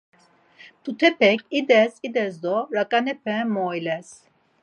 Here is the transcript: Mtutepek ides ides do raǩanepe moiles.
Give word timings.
Mtutepek 0.79 1.39
ides 1.59 1.93
ides 2.07 2.33
do 2.43 2.55
raǩanepe 2.75 3.35
moiles. 3.53 4.09